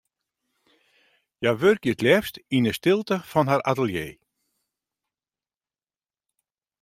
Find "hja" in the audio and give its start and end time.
1.39-1.51